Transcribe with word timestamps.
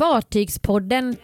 Fartygspodden. 0.00 1.16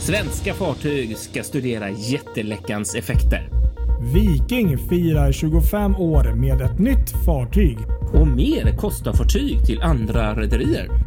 Svenska 0.00 0.54
fartyg 0.54 1.18
ska 1.18 1.42
studera 1.42 1.90
jätteläckans 1.90 2.94
effekter. 2.94 3.48
Viking 4.14 4.78
firar 4.78 5.32
25 5.32 5.96
år 5.96 6.34
med 6.34 6.60
ett 6.60 6.78
nytt 6.78 7.24
fartyg. 7.26 7.78
Och 8.14 8.26
mer 8.26 8.76
kostar 8.76 9.12
fartyg 9.12 9.66
till 9.66 9.82
andra 9.82 10.34
rederier. 10.34 11.03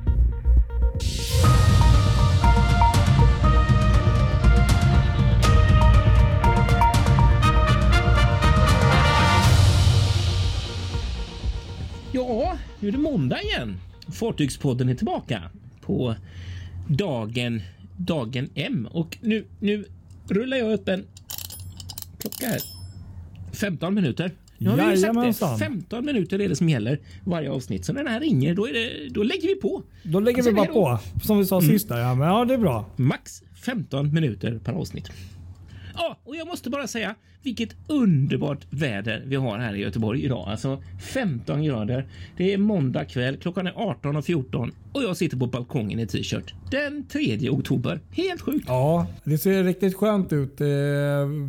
Nu 12.79 12.87
är 12.87 12.91
det 12.91 12.97
måndag 12.97 13.41
igen. 13.41 13.77
Fartygspodden 14.07 14.89
är 14.89 14.95
tillbaka 14.95 15.43
på 15.81 16.15
dagen, 16.87 17.61
dagen 17.97 18.49
M 18.55 18.87
och 18.91 19.17
nu, 19.21 19.45
nu 19.59 19.85
rullar 20.27 20.57
jag 20.57 20.73
upp 20.73 20.87
en 20.87 21.05
klocka 22.19 22.47
här. 22.47 22.59
15 23.53 23.93
minuter. 23.93 24.31
Nu 24.57 24.69
har 24.69 24.77
vi 24.77 24.83
ju 24.83 24.89
sagt 24.89 25.01
det. 25.01 25.07
Jajamensan. 25.07 25.59
15 25.59 26.05
minuter 26.05 26.41
är 26.41 26.49
det 26.49 26.55
som 26.55 26.69
gäller 26.69 26.99
varje 27.23 27.51
avsnitt. 27.51 27.85
Så 27.85 27.93
när 27.93 28.03
den 28.03 28.13
här 28.13 28.19
ringer, 28.19 28.55
då, 28.55 28.67
är 28.67 28.73
det, 28.73 29.09
då 29.09 29.23
lägger 29.23 29.47
vi 29.47 29.55
på. 29.55 29.83
Då 30.03 30.19
lägger 30.19 30.37
Alltså, 30.37 30.51
vi 30.51 30.55
bara 30.55 30.67
på. 30.67 30.99
Som 31.23 31.37
vi 31.37 31.45
sa 31.45 31.61
sist 31.61 31.89
där. 31.89 31.97
Ja, 31.97 32.15
men 32.15 32.27
ja, 32.27 32.45
det 32.45 32.53
är 32.53 32.57
bra. 32.57 32.89
Max 32.95 33.43
15 33.65 34.13
minuter 34.13 34.59
per 34.63 34.73
avsnitt. 34.73 35.11
Ja, 35.95 36.19
och 36.23 36.35
jag 36.35 36.47
måste 36.47 36.69
bara 36.69 36.87
säga 36.87 37.15
vilket 37.43 37.75
underbart 37.87 38.59
väder 38.69 39.23
vi 39.27 39.35
har 39.35 39.57
här 39.59 39.75
i 39.75 39.79
Göteborg 39.79 40.23
idag. 40.25 40.47
Alltså 40.49 40.83
15 41.13 41.63
grader. 41.63 42.05
Det 42.37 42.53
är 42.53 42.57
måndag 42.57 43.05
kväll. 43.05 43.37
Klockan 43.37 43.67
är 43.67 43.71
18.14 43.71 44.71
och 44.93 45.03
jag 45.03 45.17
sitter 45.17 45.37
på 45.37 45.45
balkongen 45.47 45.99
i 45.99 46.07
t-shirt 46.07 46.53
den 46.71 47.05
3 47.11 47.49
oktober. 47.49 47.99
Helt 48.11 48.41
sjukt. 48.41 48.65
Ja, 48.67 49.07
det 49.23 49.37
ser 49.37 49.63
riktigt 49.63 49.95
skönt 49.95 50.33
ut. 50.33 50.61
Eh, 50.61 50.67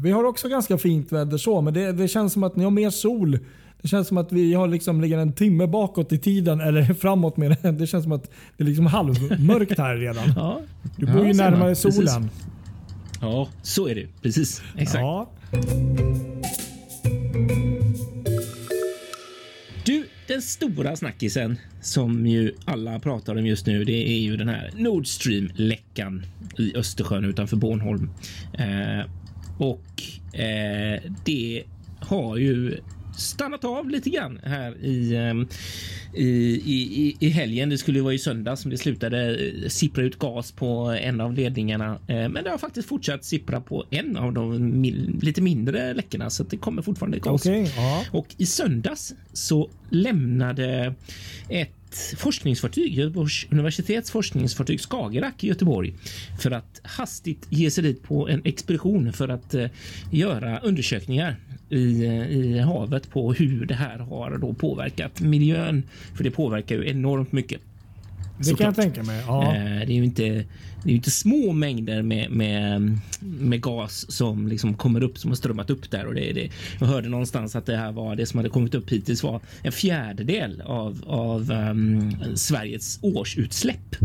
Vi 0.02 0.10
har 0.10 0.24
också 0.24 0.48
ganska 0.48 0.78
fint 0.78 1.12
väder 1.12 1.38
så, 1.38 1.60
men 1.60 1.74
det, 1.74 1.92
det 1.92 2.08
känns 2.08 2.32
som 2.32 2.42
att 2.42 2.56
ni 2.56 2.64
har 2.64 2.70
mer 2.70 2.90
sol. 2.90 3.38
Det 3.82 3.88
känns 3.88 4.08
som 4.08 4.18
att 4.18 4.32
vi 4.32 4.54
har 4.54 4.68
liksom 4.68 5.00
ligger 5.00 5.18
en 5.18 5.32
timme 5.32 5.66
bakåt 5.66 6.12
i 6.12 6.18
tiden 6.18 6.60
eller 6.60 6.82
framåt 6.94 7.36
med 7.36 7.56
det. 7.62 7.70
Det 7.72 7.86
känns 7.86 8.02
som 8.04 8.12
att 8.12 8.30
det 8.56 8.62
är 8.64 8.68
liksom 8.68 8.86
halvmörkt 8.86 9.78
här 9.78 9.96
redan. 9.96 10.24
Ja, 10.36 10.60
Du 10.96 11.06
bor 11.06 11.22
ju 11.26 11.28
Ja, 11.32 11.36
närmare 11.50 11.68
Precis. 11.70 11.94
solen. 11.96 12.30
Ja, 13.20 13.48
så 13.62 13.88
är 13.88 13.94
det. 13.94 14.06
Precis. 14.22 14.62
Exakt. 14.76 15.00
Ja. 15.00 15.30
Du, 19.84 20.08
den 20.26 20.42
stora 20.42 20.96
snackisen 20.96 21.56
som 21.80 22.26
ju 22.26 22.54
alla 22.64 22.98
pratar 23.00 23.36
om 23.36 23.46
just 23.46 23.66
nu, 23.66 23.84
det 23.84 24.08
är 24.08 24.18
ju 24.18 24.36
den 24.36 24.48
här 24.48 24.70
Nord 24.76 25.06
Stream-läckan 25.06 26.26
i 26.58 26.76
Östersjön 26.76 27.24
utanför 27.24 27.56
Bornholm. 27.56 28.10
Eh, 28.58 29.10
och 29.58 30.02
eh, 30.40 31.02
det 31.24 31.64
har 32.00 32.36
ju 32.36 32.78
stannat 33.18 33.64
av 33.64 33.90
lite 33.90 34.10
grann 34.10 34.40
här 34.44 34.76
i, 34.84 35.16
ehm, 35.16 35.46
i, 36.14 36.24
i, 36.64 37.06
i- 37.06 37.16
i 37.20 37.28
helgen. 37.28 37.68
Det 37.68 37.78
skulle 37.78 37.98
ju 37.98 38.02
vara 38.04 38.14
i 38.14 38.18
söndags 38.18 38.62
som 38.62 38.70
det 38.70 38.78
slutade 38.78 39.36
eh, 39.48 39.68
sippra 39.68 40.02
ut 40.04 40.18
gas 40.18 40.52
på 40.52 40.66
en 41.00 41.20
av 41.20 41.34
ledningarna. 41.34 41.98
Eh, 42.06 42.28
men 42.28 42.44
det 42.44 42.50
har 42.50 42.58
faktiskt 42.58 42.88
fortsatt 42.88 43.24
sippra 43.24 43.60
på 43.60 43.84
en 43.90 44.16
av 44.16 44.32
de 44.32 44.82
lite 45.22 45.40
mindre 45.42 45.94
läckorna 45.94 46.30
så 46.30 46.42
att 46.42 46.50
det 46.50 46.56
kommer 46.56 46.82
fortfarande 46.82 47.18
gas. 47.18 47.46
Ja. 47.76 48.04
Och 48.12 48.26
i 48.38 48.46
söndags 48.46 49.14
så 49.32 49.70
lämnade 49.90 50.94
ett 51.48 52.14
forskningsfartyg, 52.16 52.94
Göteborgs 52.94 53.46
universitets 53.50 54.10
forskningsfartyg 54.10 54.80
Skagerrak 54.80 55.44
i 55.44 55.48
Göteborg 55.48 55.94
för 56.40 56.50
att 56.50 56.80
hastigt 56.84 57.46
ge 57.50 57.70
sig 57.70 57.84
dit 57.84 58.02
på 58.02 58.28
en 58.28 58.42
expedition 58.44 59.12
för 59.12 59.28
att 59.28 59.54
eh, 59.54 59.66
göra 60.12 60.58
undersökningar 60.58 61.36
i, 61.70 62.04
i 62.30 62.58
havet 62.58 63.10
på 63.10 63.32
hur 63.32 63.66
det 63.66 63.74
här 63.74 63.98
har 63.98 64.38
då 64.38 64.52
påverkat 64.54 65.20
miljön. 65.20 65.82
För 66.14 66.24
det 66.24 66.30
påverkar 66.30 66.76
ju 66.76 66.88
enormt 66.90 67.32
mycket. 67.32 67.60
Det 68.38 68.44
kan 68.44 68.48
jag 68.48 68.58
Såklart. 68.58 68.76
tänka 68.76 69.02
mig. 69.02 69.22
Ja. 69.26 69.46
Eh, 69.56 69.62
Det 69.64 69.92
är 69.92 69.96
ju 69.96 70.04
inte, 70.04 70.22
det 70.84 70.90
är 70.90 70.94
inte 70.94 71.10
små 71.10 71.52
mängder 71.52 72.02
med, 72.02 72.30
med, 72.30 72.98
med 73.20 73.62
gas 73.62 74.12
som 74.12 74.48
liksom 74.48 74.74
kommer 74.74 75.02
upp 75.02 75.18
som 75.18 75.30
har 75.30 75.36
strömmat 75.36 75.70
upp 75.70 75.90
där. 75.90 76.06
Och 76.06 76.14
det, 76.14 76.32
det, 76.32 76.48
jag 76.80 76.86
hörde 76.86 77.08
någonstans 77.08 77.56
att 77.56 77.66
det 77.66 77.76
här 77.76 77.92
var 77.92 78.16
det 78.16 78.26
som 78.26 78.38
hade 78.38 78.48
kommit 78.48 78.74
upp 78.74 78.90
hittills 78.90 79.22
var 79.22 79.40
en 79.62 79.72
fjärdedel 79.72 80.60
av, 80.60 81.02
av 81.06 81.50
ehm, 81.50 82.12
Sveriges 82.36 82.98
årsutsläpp 83.02 83.96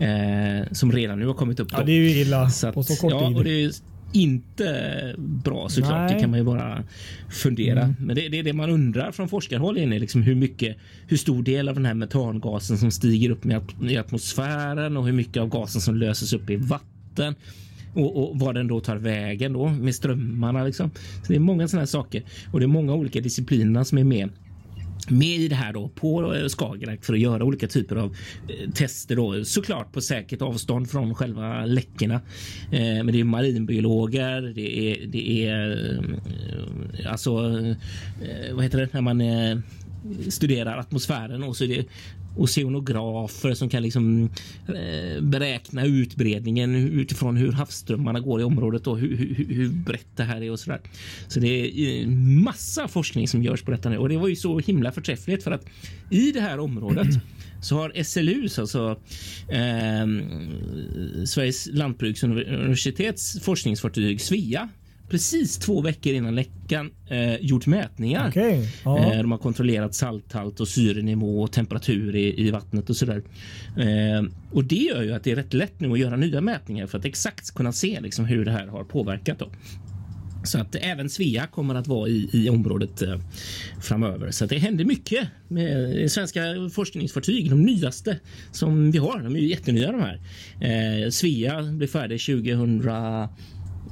eh, 0.00 0.72
som 0.72 0.92
redan 0.92 1.18
nu 1.18 1.26
har 1.26 1.34
kommit 1.34 1.60
upp. 1.60 1.68
ja, 1.72 1.82
det 1.82 1.92
är 1.92 1.96
ju 1.96 2.20
illa 2.20 2.42
att, 2.42 2.74
på 2.74 2.82
så 2.82 2.96
kort 2.96 3.12
ja, 3.12 3.42
tid. 3.44 3.74
Inte 4.12 5.14
bra 5.18 5.68
såklart. 5.68 5.92
Nej. 5.92 6.14
Det 6.14 6.20
kan 6.20 6.30
man 6.30 6.38
ju 6.38 6.44
bara 6.44 6.84
fundera. 7.30 7.94
Men 8.00 8.16
det, 8.16 8.28
det 8.28 8.38
är 8.38 8.42
det 8.42 8.52
man 8.52 8.70
undrar 8.70 9.12
från 9.12 9.28
forskarhåll 9.28 9.78
är 9.78 9.98
liksom 9.98 10.22
hur 10.22 10.34
mycket, 10.34 10.76
hur 11.06 11.16
stor 11.16 11.42
del 11.42 11.68
av 11.68 11.74
den 11.74 11.86
här 11.86 11.94
metangasen 11.94 12.78
som 12.78 12.90
stiger 12.90 13.30
upp 13.30 13.46
i 13.82 13.96
atmosfären 13.96 14.96
och 14.96 15.06
hur 15.06 15.12
mycket 15.12 15.36
av 15.36 15.48
gasen 15.48 15.80
som 15.80 15.96
löses 15.96 16.32
upp 16.32 16.50
i 16.50 16.56
vatten. 16.56 17.34
Och, 17.94 18.16
och 18.16 18.38
vad 18.38 18.54
den 18.54 18.66
då 18.66 18.80
tar 18.80 18.96
vägen 18.96 19.52
då 19.52 19.68
med 19.68 19.94
strömmarna 19.94 20.64
liksom. 20.64 20.90
Så 21.22 21.28
det 21.28 21.34
är 21.34 21.40
många 21.40 21.68
sådana 21.68 21.80
här 21.80 21.86
saker 21.86 22.22
och 22.52 22.60
det 22.60 22.64
är 22.64 22.68
många 22.68 22.94
olika 22.94 23.20
discipliner 23.20 23.84
som 23.84 23.98
är 23.98 24.04
med 24.04 24.28
med 25.10 25.38
i 25.38 25.48
det 25.48 25.54
här 25.54 25.72
då 25.72 25.88
på 25.88 26.34
eh, 26.34 26.48
Skagerrak 26.48 27.04
för 27.04 27.12
att 27.12 27.20
göra 27.20 27.44
olika 27.44 27.68
typer 27.68 27.96
av 27.96 28.16
eh, 28.48 28.70
tester 28.70 29.16
då 29.16 29.44
såklart 29.44 29.92
på 29.92 30.00
säkert 30.00 30.42
avstånd 30.42 30.90
från 30.90 31.14
själva 31.14 31.64
läckorna. 31.64 32.14
Eh, 32.72 32.80
men 32.80 33.06
det 33.06 33.20
är 33.20 33.24
marinbiologer, 33.24 34.52
det 34.54 34.78
är, 34.78 35.06
det 35.06 35.46
är 35.46 35.98
alltså 37.08 37.32
vad 38.52 38.64
heter 38.64 38.78
det 38.78 38.92
när 38.92 39.00
man 39.00 39.20
studerar 40.28 40.78
atmosfären 40.78 41.42
och 41.42 41.56
så 41.56 41.64
är 41.64 41.68
det 41.68 41.84
oceanografer 42.36 43.54
som 43.54 43.68
kan 43.68 43.82
liksom 43.82 44.30
eh, 44.68 45.22
beräkna 45.22 45.84
utbredningen 45.84 46.74
utifrån 46.74 47.36
hur 47.36 47.52
havsströmmarna 47.52 48.20
går 48.20 48.40
i 48.40 48.44
området 48.44 48.86
och 48.86 48.98
hur, 48.98 49.16
hur, 49.16 49.54
hur 49.54 49.68
brett 49.68 50.16
det 50.16 50.22
här 50.22 50.42
är 50.42 50.50
och 50.50 50.60
så 50.60 50.70
där. 50.70 50.80
Så 51.28 51.40
det 51.40 51.48
är 51.48 52.00
eh, 52.02 52.08
massa 52.44 52.88
forskning 52.88 53.28
som 53.28 53.42
görs 53.42 53.62
på 53.62 53.70
detta 53.70 53.88
nu 53.88 53.98
och 53.98 54.08
det 54.08 54.16
var 54.16 54.28
ju 54.28 54.36
så 54.36 54.58
himla 54.58 54.92
förträffligt 54.92 55.44
för 55.44 55.50
att 55.50 55.66
i 56.10 56.32
det 56.32 56.40
här 56.40 56.58
området 56.58 57.08
så 57.62 57.76
har 57.76 58.02
SLU, 58.02 58.48
alltså 58.58 59.00
eh, 59.48 60.06
Sveriges 61.24 61.68
lantbruksuniversitets 61.72 63.40
forskningsfartyg 63.40 64.20
Svea 64.20 64.68
precis 65.08 65.58
två 65.58 65.80
veckor 65.80 66.12
innan 66.12 66.34
läckan 66.34 66.90
eh, 67.08 67.36
gjort 67.36 67.66
mätningar. 67.66 68.28
Okej, 68.28 68.68
ja. 68.84 68.98
Eh, 68.98 69.18
de 69.18 69.30
har 69.30 69.38
kontrollerat 69.38 69.94
salthalt 69.94 70.60
och 70.60 70.68
syrenivå 70.68 71.42
och 71.42 71.52
temperatur 71.52 72.16
i, 72.16 72.46
i 72.46 72.50
vattnet 72.50 72.90
och 72.90 72.96
sådär. 72.96 73.22
Eh, 73.76 74.24
och 74.52 74.64
det 74.64 74.76
gör 74.76 75.02
ju 75.02 75.12
att 75.12 75.24
det 75.24 75.30
är 75.30 75.36
rätt 75.36 75.54
lätt 75.54 75.80
nu 75.80 75.92
att 75.92 75.98
göra 75.98 76.16
nya 76.16 76.40
mätningar 76.40 76.86
för 76.86 76.98
att 76.98 77.04
exakt 77.04 77.54
kunna 77.54 77.72
se 77.72 78.00
liksom, 78.00 78.24
hur 78.24 78.44
det 78.44 78.50
här 78.50 78.66
har 78.66 78.84
påverkat. 78.84 79.38
Då. 79.38 79.50
Så 80.44 80.58
att 80.58 80.74
även 80.74 81.10
Svea 81.10 81.46
kommer 81.46 81.74
att 81.74 81.86
vara 81.86 82.08
i, 82.08 82.30
i 82.32 82.50
området 82.50 83.02
eh, 83.02 83.20
framöver. 83.80 84.30
Så 84.30 84.46
det 84.46 84.58
händer 84.58 84.84
mycket 84.84 85.28
med 85.48 86.12
svenska 86.12 86.40
forskningsfartyg, 86.72 87.50
de 87.50 87.62
nyaste 87.62 88.18
som 88.52 88.90
vi 88.90 88.98
har. 88.98 89.22
De 89.22 89.36
är 89.36 89.40
ju 89.40 89.46
jättenya 89.46 89.92
de 89.92 90.00
här. 90.00 90.20
Eh, 90.60 91.10
Svea 91.10 91.62
blev 91.62 91.86
färdig 91.86 92.20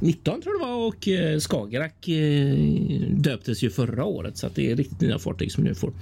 2019 0.01 0.43
tror 0.43 0.55
jag 0.55 0.61
det 0.69 0.73
var 0.73 0.87
och 0.87 1.09
eh, 1.09 1.39
Skagerrak 1.39 2.09
eh, 2.09 2.55
döptes 3.11 3.63
ju 3.63 3.71
förra 3.71 4.05
året 4.05 4.37
så 4.39 4.47
att 4.47 4.55
det 4.55 4.71
är 4.71 4.77
riktigt 4.77 5.01
nya 5.01 5.19
fartyg 5.19 5.53
som 5.53 5.65
nu 5.65 5.75
får 5.75 5.93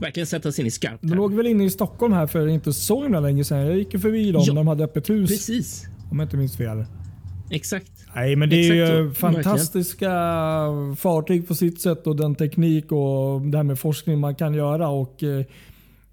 verkligen 0.00 0.26
sätta 0.26 0.52
sig 0.52 0.62
in 0.62 0.66
i 0.66 0.70
skarpt. 0.70 0.98
De 1.02 1.14
låg 1.14 1.34
väl 1.34 1.46
inne 1.46 1.64
i 1.64 1.70
Stockholm 1.70 2.12
här 2.12 2.26
för 2.26 2.46
inte 2.48 2.72
så 2.72 3.02
himla 3.02 3.20
länge 3.20 3.44
sedan. 3.44 3.58
Jag 3.58 3.78
gick 3.78 3.94
ju 3.94 4.00
förbi 4.00 4.32
dem 4.32 4.42
Ja, 4.46 4.52
när 4.52 4.60
de 4.60 4.68
hade 4.68 4.84
öppet 4.84 5.10
hus. 5.10 5.30
Precis, 5.30 5.84
Om 6.10 6.18
jag 6.18 6.26
inte 6.26 6.36
minns 6.36 6.56
fel. 6.56 6.84
exakt. 7.50 7.90
Nej, 8.14 8.36
men 8.36 8.48
det 8.50 8.56
är 8.56 8.72
Exakt 8.72 9.00
ju 9.00 9.08
så, 9.08 9.14
fantastiska 9.14 10.10
fartyg 10.98 11.48
på 11.48 11.54
sitt 11.54 11.80
sätt 11.80 12.06
och 12.06 12.16
den 12.16 12.34
teknik 12.34 12.92
och 12.92 13.40
det 13.40 13.56
här 13.58 13.62
med 13.64 13.78
forskning 13.78 14.18
man 14.20 14.34
kan 14.34 14.54
göra. 14.54 14.88
Och, 14.88 15.22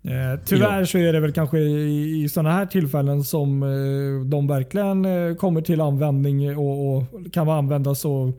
eh, 0.03 0.39
tyvärr 0.45 0.79
Ja. 0.79 0.85
så 0.85 0.97
är 0.97 1.13
det 1.13 1.19
väl 1.19 1.31
kanske 1.33 1.59
i, 1.59 2.23
i 2.23 2.29
sådana 2.29 2.51
här 2.51 2.65
tillfällen 2.65 3.23
som 3.23 3.63
eh, 3.63 4.25
de 4.29 4.47
verkligen 4.47 5.05
eh, 5.05 5.35
kommer 5.35 5.61
till 5.61 5.81
användning 5.81 6.57
och, 6.57 6.95
och 6.97 7.03
kan 7.33 7.50
användas 7.50 8.00
så 8.00 8.33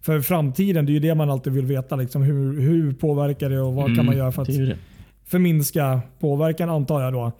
för 0.00 0.20
framtiden. 0.20 0.86
Det 0.86 0.92
är 0.92 0.94
ju 0.94 1.00
det 1.00 1.14
man 1.14 1.30
alltid 1.30 1.52
vill 1.52 1.66
veta. 1.66 1.96
Liksom, 1.96 2.22
hur, 2.22 2.60
hur 2.60 2.92
påverkar 2.92 3.50
det 3.50 3.60
och 3.60 3.74
vad 3.74 3.96
kan 3.96 4.06
man 4.06 4.16
göra 4.16 4.32
för 4.32 4.42
att 4.42 4.48
Mm, 4.48 4.60
det 4.60 4.66
det. 4.70 4.76
förminska 5.24 6.00
påverkan 6.20 6.70
antar 6.70 7.02
jag 7.02 7.12
då. 7.12 7.32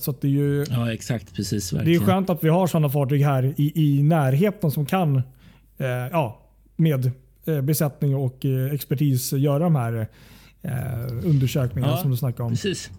Så 0.00 0.14
det 0.20 0.26
är 0.26 0.30
ju 0.30 0.64
Ja, 0.70 0.92
exakt. 0.92 1.34
Precis. 1.34 1.70
det 1.70 1.76
är 1.76 1.78
Verkligen. 1.78 2.02
skönt 2.02 2.30
att 2.30 2.44
vi 2.44 2.48
har 2.48 2.66
sådana 2.66 2.88
fartyg 2.88 3.22
här 3.22 3.54
i, 3.56 3.72
i 3.98 4.02
närheten 4.02 4.70
som 4.70 4.86
kan 4.86 5.22
ja, 6.12 6.40
med 6.76 7.10
besättning 7.62 8.16
och 8.16 8.44
expertis 8.72 9.32
göra 9.32 9.58
de 9.58 9.76
här 9.76 10.06
eh, 10.66 11.28
undersökningarna 11.28 11.92
Ja, 11.92 11.98
som 11.98 12.10
du 12.10 12.16
snackade 12.16 12.42
om. 12.42 12.50
Precis. 12.50 12.90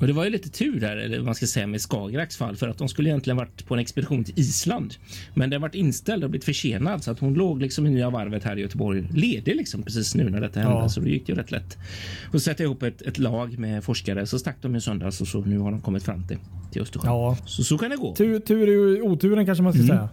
Och 0.00 0.06
det 0.06 0.12
var 0.12 0.24
ju 0.24 0.30
lite 0.30 0.48
tur 0.48 0.80
där, 0.80 0.96
eller 0.96 1.22
man 1.22 1.34
ska 1.34 1.46
säga, 1.46 1.66
med 1.66 1.80
Skagerraks 1.80 2.36
fall 2.36 2.56
för 2.56 2.68
att 2.68 2.78
de 2.78 2.88
skulle 2.88 3.08
egentligen 3.08 3.36
varit 3.36 3.66
på 3.66 3.74
en 3.74 3.80
expedition 3.80 4.24
till 4.24 4.38
Island. 4.38 4.94
Men 5.34 5.50
det 5.50 5.56
har 5.56 5.60
varit 5.60 5.74
inställd 5.74 6.24
och 6.24 6.30
blivit 6.30 6.44
försenad 6.44 7.04
så 7.04 7.10
att 7.10 7.18
hon 7.18 7.34
låg 7.34 7.62
liksom 7.62 7.86
i 7.86 7.90
nya 7.90 8.10
varvet 8.10 8.44
här 8.44 8.58
i 8.58 8.60
Göteborg 8.60 9.08
ledig 9.14 9.56
liksom 9.56 9.82
precis 9.82 10.14
nu 10.14 10.30
när 10.30 10.40
detta 10.40 10.60
hände. 10.60 10.76
Ja. 10.76 10.88
Så 10.88 11.00
det 11.00 11.10
gick 11.10 11.28
ju 11.28 11.34
rätt 11.34 11.50
lätt. 11.50 11.78
Och 12.32 12.42
sätta 12.42 12.62
ihop 12.62 12.82
ett, 12.82 13.02
ett 13.02 13.18
lag 13.18 13.58
med 13.58 13.84
forskare 13.84 14.26
så 14.26 14.38
stack 14.38 14.56
de 14.62 14.76
i 14.76 14.80
söndags 14.80 15.20
och 15.20 15.28
så 15.28 15.40
nu 15.40 15.58
har 15.58 15.70
de 15.70 15.80
kommit 15.80 16.02
fram 16.02 16.26
till, 16.26 16.38
till 16.72 16.82
Östersjön. 16.82 17.10
Ja. 17.10 17.36
Så 17.46 17.64
så 17.64 17.78
kan 17.78 17.90
det 17.90 17.96
gå. 17.96 18.14
Tur, 18.14 18.40
tur 18.40 18.62
är 18.62 18.72
ju 18.72 19.02
oturen 19.02 19.46
kanske 19.46 19.62
man 19.62 19.72
ska 19.72 19.82
säga. 19.82 20.08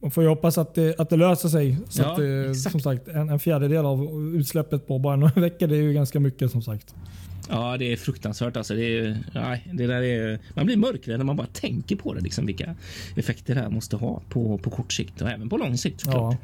Man 0.00 0.10
får 0.10 0.22
ju 0.22 0.28
hoppas 0.28 0.58
att 0.58 0.74
det, 0.74 1.00
att 1.00 1.10
det 1.10 1.16
löser 1.16 1.48
sig. 1.48 1.76
Så. 1.88 2.02
Ja, 2.02 2.16
det, 2.16 2.50
exakt. 2.50 2.72
som 2.72 2.80
sagt, 2.80 3.08
en, 3.08 3.28
en 3.28 3.38
fjärdedel 3.38 3.86
av 3.86 4.34
utsläppet 4.36 4.86
på 4.86 4.98
bara 4.98 5.16
några 5.16 5.40
veckor 5.40 5.66
det 5.66 5.76
är 5.76 5.82
ju 5.82 5.92
ganska 5.92 6.20
mycket 6.20 6.50
som 6.50 6.62
sagt. 6.62 6.94
Ja, 7.48 7.76
det 7.76 7.92
är 7.92 7.96
fruktansvärt. 7.96 8.56
Alltså, 8.56 8.74
det, 8.74 8.98
är, 8.98 9.18
nej, 9.34 9.68
det 9.72 9.86
där 9.86 10.02
är, 10.02 10.38
man 10.54 10.66
blir 10.66 10.76
mörkrädd 10.76 11.18
när 11.18 11.24
man 11.24 11.36
bara 11.36 11.46
tänker 11.46 11.96
på 11.96 12.14
det. 12.14 12.20
Liksom, 12.20 12.46
vilka 12.46 12.74
effekter 13.16 13.54
det 13.54 13.60
här 13.60 13.70
måste 13.70 13.96
ha 13.96 14.22
på, 14.28 14.58
på 14.58 14.70
kort 14.70 14.92
sikt 14.92 15.22
och 15.22 15.30
även 15.30 15.48
på 15.48 15.56
lång 15.56 15.78
sikt 15.78 16.00
såklart. 16.00 16.36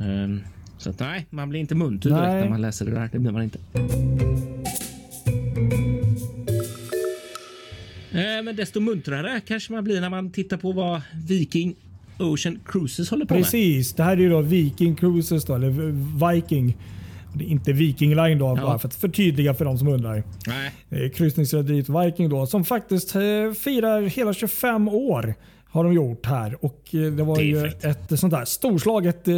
Ehm, 0.00 0.40
så 0.78 0.90
att, 0.90 0.98
nej, 1.00 1.26
man 1.30 1.48
blir 1.48 1.60
inte 1.60 1.74
munter 1.74 2.10
direkt 2.10 2.24
Nej. 2.26 2.42
när 2.42 2.50
man 2.50 2.60
läser 2.60 2.86
det 2.86 2.92
där. 2.92 3.08
Det 3.12 3.18
blir 3.18 3.32
man 3.32 3.42
inte. 3.42 3.58
Eh, 8.12 8.42
Men 8.44 8.56
desto 8.56 8.80
muntrare 8.80 9.40
kanske 9.46 9.72
man 9.72 9.84
blir 9.84 10.00
när 10.00 10.10
man 10.10 10.30
tittar 10.30 10.56
på 10.56 10.72
vad 10.72 11.00
Viking 11.28 11.76
Ocean 12.20 12.58
Cruises 12.66 13.10
håller 13.10 13.24
på 13.24 13.34
med. 13.34 13.42
Precis, 13.42 13.92
det 13.92 14.02
här 14.02 14.12
är 14.12 14.16
ju 14.20 14.30
då 14.30 14.40
Viking 14.40 14.96
Cruises 14.96 15.44
då, 15.44 15.54
eller 15.54 15.70
Viking. 16.32 16.76
Det 17.34 17.44
är 17.44 17.48
inte 17.48 17.72
Viking 17.72 18.14
Line 18.14 18.38
då, 18.38 18.54
bara 18.56 18.78
för 18.78 18.88
att 18.88 18.94
förtydliga 18.94 19.54
för 19.54 19.64
de 19.64 19.78
som 19.78 19.88
undrar. 19.88 20.22
Nej, 20.46 20.72
är 20.88 21.08
kryssningsrederiet 21.08 21.88
Viking 21.88 22.28
då 22.28 22.46
som 22.46 22.64
faktiskt 22.64 23.14
eh, 23.14 23.20
firar 23.64 24.02
hela 24.02 24.32
25 24.34 24.88
år. 24.88 25.34
Har 25.72 25.84
de 25.84 25.92
gjort 25.92 26.26
här 26.26 26.64
och 26.64 26.94
eh, 26.94 27.00
det 27.00 27.22
var 27.22 27.36
Det 27.36 27.42
ju 27.44 27.66
ett 27.66 28.20
sånt 28.20 28.32
där 28.32 28.44
storslaget 28.44 29.28
eh, 29.28 29.34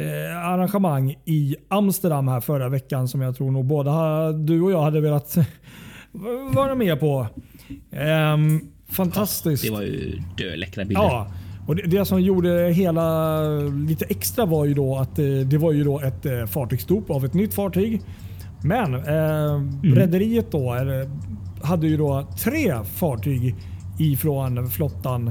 eh, 0.00 0.46
arrangemang 0.46 1.16
i 1.24 1.56
Amsterdam 1.68 2.28
här 2.28 2.40
förra 2.40 2.68
veckan 2.68 3.08
som 3.08 3.20
jag 3.20 3.36
tror 3.36 3.50
nog 3.50 3.64
båda 3.64 3.90
ha- 3.90 4.32
du 4.32 4.60
och 4.60 4.72
jag 4.72 4.82
hade 4.82 5.00
velat 5.00 5.36
vara 6.54 6.74
med 6.74 7.00
på. 7.00 7.26
Ehm, 7.92 8.60
fantastiskt. 8.90 9.64
det 9.64 9.70
var 9.70 9.82
ju 9.82 10.22
döläckra 10.36 10.84
bilder. 10.84 11.02
Ja, 11.02 11.32
och 11.66 11.76
det, 11.76 11.82
det 11.82 12.04
som 12.04 12.22
gjorde 12.22 12.72
hela 12.72 13.40
lite 13.88 14.04
extra 14.04 14.46
var 14.46 14.64
ju 14.64 14.74
då 14.74 14.96
att 14.96 15.18
eh, 15.18 15.24
det 15.24 15.58
var 15.58 15.72
ju 15.72 15.84
då 15.84 16.00
ett 16.00 16.26
eh, 16.26 16.46
fartygsdop 16.46 17.10
av 17.10 17.24
ett 17.24 17.34
nytt 17.34 17.54
fartyg. 17.54 18.02
Men 18.62 18.94
eh, 18.94 19.60
rederiet 19.94 20.52
då 20.52 20.74
eller, 20.74 21.10
hade 21.62 21.86
ju 21.86 21.96
då 21.96 22.26
tre 22.42 22.74
fartyg 22.84 23.54
ifrån 23.98 24.70
flottan 24.70 25.30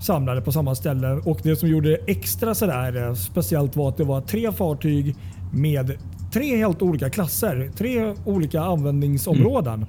samlade 0.00 0.40
på 0.40 0.52
samma 0.52 0.74
ställe. 0.74 1.08
Och 1.08 1.40
det 1.42 1.56
som 1.56 1.68
gjorde 1.68 1.90
det 1.90 1.98
extra 2.06 2.54
sådär 2.54 3.06
eh, 3.06 3.14
speciellt 3.14 3.76
var 3.76 3.88
att 3.88 3.96
det 3.96 4.04
var 4.04 4.20
tre 4.20 4.52
fartyg 4.52 5.16
med 5.52 5.98
tre 6.32 6.56
helt 6.56 6.82
olika 6.82 7.10
klasser. 7.10 7.70
Tre 7.76 8.14
olika 8.24 8.60
användningsområden. 8.60 9.86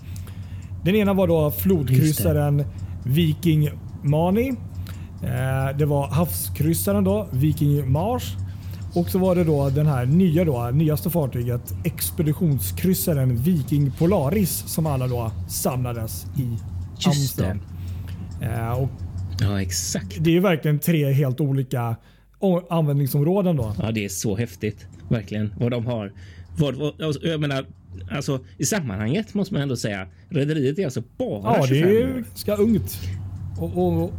Den 0.83 0.95
ena 0.95 1.13
var 1.13 1.27
då 1.27 1.51
flodkryssaren 1.51 2.63
Viking 3.03 3.69
Mani. 4.03 4.55
Eh, 5.23 5.77
det 5.77 5.85
var 5.85 6.07
havskryssaren 6.07 7.03
då, 7.03 7.27
Viking 7.31 7.91
Mars. 7.91 8.35
Och 8.93 9.09
så 9.09 9.19
var 9.19 9.35
det 9.35 9.43
då 9.43 9.69
den 9.69 9.87
här 9.87 10.05
nya 10.05 10.45
då, 10.45 10.69
nyaste 10.73 11.09
fartyget, 11.09 11.73
expeditionskryssaren 11.83 13.35
Viking 13.35 13.91
Polaris 13.91 14.63
som 14.67 14.85
alla 14.85 15.07
då 15.07 15.31
samlades 15.49 16.25
i 16.37 16.57
Amsterdam. 17.05 17.59
Eh, 18.41 18.71
och 18.71 18.89
ja, 19.39 19.61
exakt. 19.61 20.17
det 20.19 20.37
är 20.37 20.41
verkligen 20.41 20.79
tre 20.79 21.11
helt 21.11 21.41
olika 21.41 21.95
användningsområden 22.69 23.55
då. 23.55 23.75
Ja, 23.81 23.91
det 23.91 24.05
är 24.05 24.09
så 24.09 24.35
häftigt. 24.35 24.87
Verkligen. 25.09 25.53
Vad 25.59 25.71
de 25.71 25.85
har. 25.85 26.13
Vad, 26.57 26.75
vad, 26.75 27.01
alltså, 27.01 27.27
jag 27.27 27.41
menar, 27.41 27.65
alltså, 28.11 28.39
I 28.57 28.65
sammanhanget 28.65 29.33
måste 29.33 29.53
man 29.53 29.63
ändå 29.63 29.75
säga. 29.75 30.07
Rederiet 30.29 30.79
är 30.79 30.85
alltså 30.85 31.03
bara 31.17 31.57
Ja, 31.57 31.61
det 31.61 31.67
25 31.67 31.91
är 31.91 32.13
ganska 32.13 32.55
ungt. 32.55 32.99
Och, 33.57 33.77
och, 33.77 34.13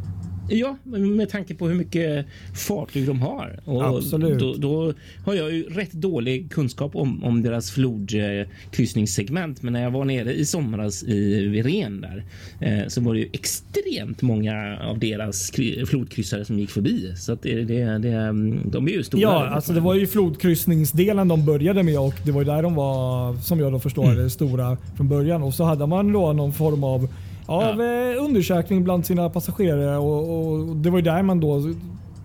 Ja, 0.51 0.77
med 0.85 1.29
tanke 1.31 1.55
på 1.55 1.69
hur 1.69 1.75
mycket 1.75 2.27
fartyg 2.55 3.07
de 3.07 3.21
har. 3.23 3.61
Och 3.65 3.97
Absolut. 3.99 4.39
Då, 4.39 4.55
då 4.55 4.93
har 5.27 5.35
jag 5.35 5.53
ju 5.53 5.63
rätt 5.63 5.93
dålig 5.93 6.51
kunskap 6.53 6.97
om, 6.97 7.25
om 7.25 7.43
deras 7.43 7.71
flodkryssningssegment. 7.71 9.63
Men 9.63 9.73
när 9.73 9.83
jag 9.83 9.91
var 9.91 10.05
nere 10.05 10.33
i 10.35 10.45
somras 10.45 11.03
i 11.03 11.47
Viren 11.47 12.01
där 12.01 12.25
eh, 12.61 12.89
så 12.89 13.01
var 13.01 13.15
det 13.15 13.21
ju 13.21 13.29
extremt 13.33 14.23
många 14.23 14.79
av 14.85 14.99
deras 14.99 15.51
kry- 15.53 15.87
flodkryssare 15.87 16.45
som 16.45 16.59
gick 16.59 16.71
förbi. 16.71 17.13
Så 17.17 17.33
att 17.33 17.43
det, 17.43 17.65
det, 17.65 17.99
det, 17.99 18.33
de 18.71 18.89
är 18.89 18.93
ju 18.93 19.03
stora. 19.03 19.23
Ja, 19.23 19.47
alltså 19.47 19.73
det 19.73 19.81
var 19.81 19.95
ju 19.95 20.07
flodkryssningsdelen 20.07 21.29
de 21.29 21.45
började 21.47 21.83
med 21.83 21.99
och 21.99 22.15
det 22.25 22.33
var 22.33 22.41
ju 22.41 22.45
där 22.47 22.63
de 22.63 22.75
var, 22.75 23.37
som 23.37 23.61
jag 23.61 23.73
då 23.73 23.81
förstår 23.81 24.15
det, 24.15 24.31
stora 24.31 24.77
från 24.97 25.09
början. 25.09 25.43
Och 25.43 25.55
så 25.55 25.65
hade 25.65 25.87
man 25.87 26.13
då 26.13 26.33
någon 26.33 26.53
form 26.53 26.85
av, 26.85 27.09
av 27.47 27.83
eh, 27.83 28.25
undersökning 28.25 28.85
bland 28.85 29.07
sina 29.07 29.31
passagerare 29.31 29.97
och, 29.97 30.53
och 30.53 30.77
det 30.77 30.91
var 30.91 30.99
ju 30.99 31.05
där 31.05 31.23
man 31.23 31.41
då 31.41 31.75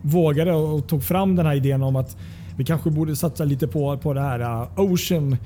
vågade 0.02 0.54
och 0.54 0.88
tog 0.88 1.04
fram 1.04 1.36
den 1.36 1.46
här 1.46 1.56
idén 1.56 1.84
om 1.84 1.96
att 1.96 2.18
vi 2.58 2.66
kanske 2.66 2.90
borde 2.90 3.16
satsa 3.16 3.44
lite 3.44 3.68
på, 3.68 3.98
på 3.98 4.14
det 4.14 4.22
här 4.22 4.40
uh, 4.40 4.80
Ocean 4.80 5.38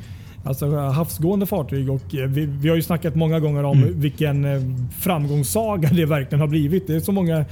Alltså 0.43 0.67
uh, 0.67 0.79
havsgående 0.79 1.45
fartyg. 1.45 1.89
Och 1.89 2.15
eh, 2.15 2.29
vi, 2.29 2.45
vi 2.45 2.69
har 2.69 2.75
ju 2.75 2.81
snackat 2.81 3.15
många 3.15 3.39
gånger 3.39 3.63
om 3.63 3.87
vilken 3.93 4.45
eh, 4.45 4.61
framgångssaga 4.99 5.89
det 5.93 6.05
verkligen 6.05 6.39
har 6.39 6.47
blivit. 6.47 6.87
Det 6.87 6.95
är 6.95 6.99
så 6.99 7.11
många 7.11 7.45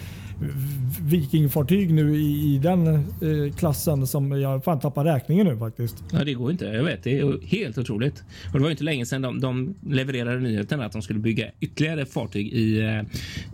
vikingfartyg 1.01 1.94
nu 1.94 2.16
i, 2.16 2.54
i 2.56 2.57
den 2.57 2.88
eh, 2.88 3.54
klassen 3.57 4.07
som 4.07 4.31
jag 4.42 4.63
fan 4.63 4.80
tappar 4.80 5.06
räkningen 5.06 5.48
nu 5.48 5.57
faktiskt. 5.57 6.04
Ja, 6.12 6.24
det 6.24 6.34
går 6.34 6.51
inte. 6.51 6.66
Jag 6.66 6.84
vet, 6.84 7.04
det 7.04 7.19
är 7.19 7.48
helt 7.48 7.78
otroligt. 7.78 8.24
Och 8.54 8.60
det 8.60 8.63
var 8.63 8.72
inte 8.72 8.84
länge 8.84 9.06
sedan 9.06 9.22
de, 9.22 9.39
de 9.39 9.75
levererade 9.89 10.39
nyheten 10.39 10.81
att 10.81 10.92
de 10.92 11.01
skulle 11.01 11.19
bygga 11.19 11.45
ytterligare 11.60 12.06
fartyg 12.06 12.48
i, 12.54 12.80
eh, 12.80 13.01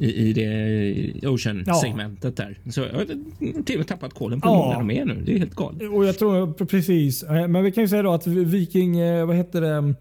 i, 0.08 0.14
i 0.14 0.34
det 0.34 1.28
Ocean-segmentet 1.28 2.36
där. 2.38 2.58
Så 2.70 2.82
jag 2.82 2.94
har 2.94 3.06
till 3.64 3.76
och 3.76 3.80
med 3.80 3.88
tappat 3.88 4.14
kollen 4.14 4.42
på 4.42 4.48
hur 4.50 4.56
Ja. 4.56 4.64
många 4.66 4.78
de 4.78 4.92
är 4.92 5.06
nu. 5.16 5.22
Det 5.26 5.34
är 5.36 5.40
helt 5.40 5.56
galet. 5.56 5.82
Och 5.94 6.06
jag 6.06 6.20
tror 6.20 6.66
precis. 6.66 7.24
Eh, 7.24 7.48
Men 7.48 7.64
vi 7.64 7.72
kan 7.72 7.84
ju 7.84 7.88
säga 7.88 8.02
då 8.04 8.14
att 8.14 8.28
Viking, 8.28 9.00
eh, 9.00 9.26
vad 9.26 9.36
heter 9.36 9.62
det? 9.62 9.94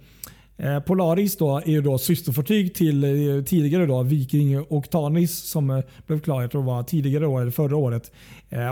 Eh, 0.62 0.80
Polaris 0.80 1.36
då 1.36 1.56
är 1.56 1.70
ju 1.70 1.82
då 1.82 1.98
systerfartyg 1.98 2.74
till 2.74 3.04
eh, 3.04 3.44
tidigare 3.44 3.86
då 3.86 4.02
Viking 4.02 4.64
Octanis 4.68 5.38
som 5.38 5.70
eh, 5.70 5.84
blev 6.06 6.20
klar, 6.20 6.40
jag 6.40 6.50
tror 6.50 6.60
det 6.62 6.66
var 6.66 6.82
tidigare 6.82 7.24
då, 7.24 7.38
eller 7.38 7.50
förra 7.50 7.76
året. 7.76 8.12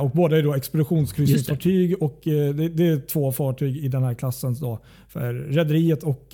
Och 0.02 0.10
båda 0.10 0.38
är 0.38 0.42
då 0.42 0.54
expeditionskryssningsfartyg 0.54 2.02
och 2.02 2.20
det, 2.24 2.52
det 2.52 2.86
är 2.86 3.06
två 3.06 3.32
fartyg 3.32 3.76
i 3.76 3.88
den 3.88 4.02
här 4.02 4.14
klassen 4.14 4.56
då 4.60 4.78
för 5.08 5.34
rederiet. 5.34 6.02
Och 6.02 6.26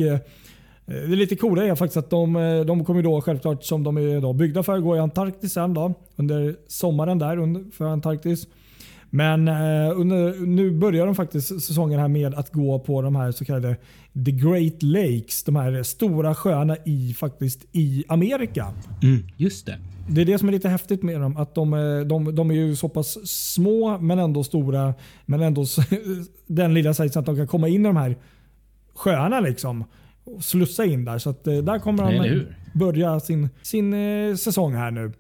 det 0.87 1.17
lite 1.17 1.37
coola 1.37 1.65
är 1.65 1.75
faktiskt 1.75 1.97
att 1.97 2.11
de, 2.11 2.33
de 2.67 2.85
kommer 2.85 3.03
då 3.03 3.21
självklart 3.21 3.65
som 3.65 3.85
de 3.85 3.97
är 3.97 4.21
då 4.21 4.33
byggda 4.33 4.63
för 4.63 4.77
att 4.77 4.83
gå 4.83 4.97
i 4.97 4.99
Antarktis 4.99 5.53
sen 5.53 5.75
då 5.75 5.95
under 6.17 6.57
sommaren 6.69 7.19
där 7.19 7.71
för 7.71 7.85
Antarktis. 7.85 8.47
Men 9.17 9.49
eh, 9.49 10.01
under, 10.01 10.47
nu 10.47 10.71
börjar 10.71 11.07
de 11.07 11.15
faktiskt 11.15 11.49
säsongen 11.49 12.01
här 12.01 12.09
med 12.09 12.35
att 12.35 12.53
gå 12.53 12.79
på 12.79 13.03
de 13.03 13.17
här 13.17 13.33
så 13.33 13.45
kallade 13.45 13.77
The 14.25 14.31
Great 14.31 14.83
Lakes. 14.83 15.45
De 15.45 15.57
här 15.57 15.83
stora 15.83 16.35
sjöarna 16.35 16.77
i, 16.85 17.15
faktiskt, 17.19 17.65
i 17.73 18.05
Amerika. 18.09 18.67
Mm, 19.03 19.23
just 19.37 19.67
det. 19.67 19.79
Det 20.09 20.21
är 20.21 20.25
det 20.25 20.39
som 20.39 20.49
är 20.49 20.53
lite 20.53 20.69
häftigt 20.69 21.03
med 21.03 21.21
dem. 21.21 21.37
Att 21.37 21.55
de, 21.55 21.73
är- 21.73 22.05
de, 22.05 22.35
de 22.35 22.51
är 22.51 22.55
ju 22.55 22.77
så 22.77 22.89
pass 22.89 23.29
små 23.29 23.99
men 23.99 24.19
ändå 24.19 24.45
stora. 24.45 24.95
Men 25.27 25.43
ändå 25.43 25.65
den 26.47 26.75
lilla 26.75 26.95
sizen 26.95 27.21
att 27.21 27.27
de 27.27 27.37
kan 27.37 27.47
komma 27.47 27.69
in 27.69 27.81
i 27.81 27.85
de 27.89 27.97
här 27.97 28.17
sjöarna 28.95 29.41
liksom. 29.41 29.85
Och 30.25 30.45
slussa 30.45 30.85
in 30.85 31.05
där. 31.05 31.19
Så 31.19 31.31
att, 31.31 31.47
eh, 31.47 31.57
där 31.57 31.79
kommer 31.79 32.03
de 32.13 32.47
börja 32.75 33.21
sin, 33.21 33.49
sin 33.63 33.95
eh, 33.95 34.35
säsong 34.35 34.75
här 34.75 34.91
nu. 34.91 35.13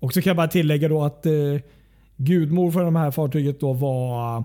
Och 0.00 0.12
så 0.12 0.22
kan 0.22 0.30
jag 0.30 0.36
bara 0.36 0.48
tillägga 0.48 0.88
då 0.88 1.02
att 1.04 1.26
eh, 1.26 1.32
gudmor 2.18 2.70
för 2.70 2.84
de 2.84 2.96
här 2.96 3.10
fartyget 3.10 3.60
då 3.60 3.72
var 3.72 4.44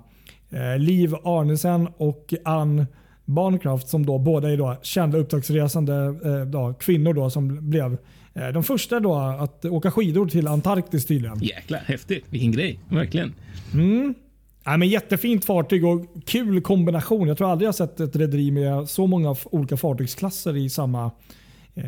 eh, 0.49 0.79
Liv 0.79 1.15
Arnesen 1.23 1.87
och 1.97 2.33
Ann 2.45 2.85
Barncraft 3.25 3.87
som 3.87 4.05
då 4.05 4.17
båda 4.17 4.51
är 4.51 4.57
då 4.57 4.75
kända 4.81 5.17
uppdragsresande 5.17 5.93
eh, 6.25 6.45
då, 6.45 6.73
kvinnor 6.73 7.13
då 7.13 7.29
som 7.29 7.69
blev 7.69 7.97
eh, 8.33 8.47
de 8.47 8.63
första 8.63 8.99
då 8.99 9.15
att 9.15 9.65
åka 9.65 9.91
skidor 9.91 10.27
till 10.27 10.47
Antarktis 10.47 11.05
tydligen. 11.05 11.39
Jäklar, 11.39 11.79
häftigt. 11.79 12.25
Vilken 12.29 12.51
grej. 12.51 12.79
Verkligen. 12.89 13.33
Ja, 14.63 14.77
men 14.77 14.87
jättefint 14.87 15.45
fartyg 15.45 15.85
och 15.85 16.05
kul 16.25 16.61
kombination. 16.61 17.27
Jag 17.27 17.37
tror 17.37 17.51
aldrig 17.51 17.67
jag 17.67 17.75
sett 17.75 17.99
ett 17.99 18.15
rederi 18.15 18.51
med 18.51 18.89
så 18.89 19.07
många 19.07 19.35
olika 19.43 19.77
fartygsklasser 19.77 20.57
i 20.57 20.69
samma, 20.69 21.11
eh, 21.75 21.83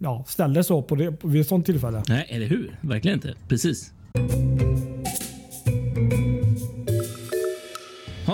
ja, 0.00 0.24
ställde 0.28 0.64
så 0.64 0.82
på 0.82 0.94
det, 0.94 1.24
vid 1.24 1.40
ett 1.40 1.48
sånt 1.48 1.66
tillfälle. 1.66 2.02
Nej, 2.08 2.26
eller 2.28 2.46
hur? 2.46 2.78
Verkligen 2.80 3.16
inte. 3.16 3.34
Precis. 3.48 3.92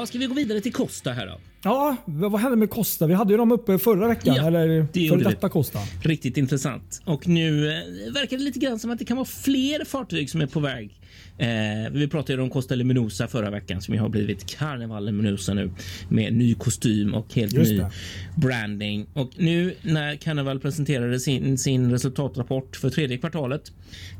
Ja, 0.02 0.06
ska 0.06 0.18
vi 0.18 0.26
gå 0.26 0.34
vidare 0.34 0.60
till 0.60 0.72
Costa 0.72 1.12
här 1.12 1.26
då? 1.26 1.40
Ja, 1.64 1.96
vad 2.04 2.40
hände 2.40 2.56
med 2.56 2.70
Costa? 2.70 3.06
Vi 3.06 3.14
hade 3.14 3.32
ju 3.32 3.36
dem 3.36 3.52
uppe 3.52 3.78
förra 3.78 4.08
veckan. 4.08 4.34
Ja, 4.34 4.46
eller 4.46 4.68
det 4.68 4.86
för 4.92 5.00
gjorde 5.00 5.24
detta 5.24 5.48
Costa. 5.48 5.78
Riktigt 6.02 6.36
intressant. 6.36 7.02
Och 7.04 7.28
nu 7.28 7.68
eh, 7.68 8.12
verkar 8.14 8.38
det 8.38 8.44
lite 8.44 8.58
grann 8.58 8.78
som 8.78 8.90
att 8.90 8.98
det 8.98 9.04
kan 9.04 9.16
vara 9.16 9.24
fler 9.26 9.84
fartyg 9.84 10.30
som 10.30 10.40
är 10.40 10.46
på 10.46 10.60
väg. 10.60 10.98
Eh, 11.38 11.48
vi 11.92 12.08
pratade 12.08 12.42
om 12.42 12.50
Costa 12.50 12.74
Luminosa 12.74 13.28
förra 13.28 13.50
veckan 13.50 13.82
som 13.82 13.94
ju 13.94 14.00
har 14.00 14.08
blivit 14.08 14.46
Carnival 14.46 15.04
Luminosa 15.06 15.54
nu 15.54 15.70
med 16.08 16.32
ny 16.32 16.54
kostym 16.54 17.14
och 17.14 17.34
helt 17.34 17.52
Just 17.52 17.70
ny 17.70 17.76
det. 17.78 17.90
branding. 18.36 19.06
Och 19.14 19.30
nu 19.36 19.74
när 19.82 20.16
Carnival 20.16 20.60
presenterade 20.60 21.20
sin, 21.20 21.58
sin 21.58 21.90
resultatrapport 21.90 22.76
för 22.76 22.90
tredje 22.90 23.18
kvartalet 23.18 23.72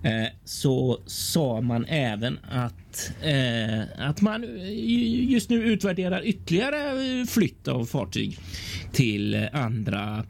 eh, 0.03 0.11
så 0.45 0.99
sa 1.07 1.61
man 1.61 1.85
även 1.85 2.39
att, 2.51 3.13
eh, 3.23 4.09
att 4.09 4.21
man 4.21 4.43
ju- 4.43 5.25
just 5.25 5.51
nu 5.51 5.63
utvärderar 5.65 6.23
ytterligare 6.27 7.27
flytt 7.33 7.69
av 7.69 7.85
fartyg 7.85 8.39
till 8.93 9.35
eh, 9.35 9.43
andra 9.53 10.25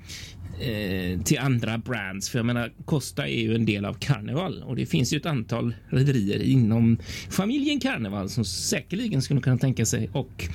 eh, 0.60 1.20
till 1.22 1.38
andra 1.38 1.78
brands. 1.78 2.28
För 2.28 2.38
jag 2.38 2.46
menar, 2.46 2.72
Costa 2.84 3.28
är 3.28 3.40
ju 3.40 3.54
en 3.54 3.64
del 3.64 3.84
av 3.84 3.94
Carnival 3.94 4.62
och 4.62 4.76
det 4.76 4.86
finns 4.86 5.12
ju 5.12 5.16
ett 5.16 5.26
antal 5.26 5.74
rederier 5.88 6.42
inom 6.42 6.98
familjen 7.30 7.80
Carnival 7.80 8.28
som 8.28 8.44
säkerligen 8.44 9.22
skulle 9.22 9.40
kunna 9.40 9.58
tänka 9.58 9.86
sig 9.86 10.10
och 10.12 10.48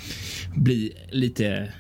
bli 0.55 0.93
lite 1.11 1.73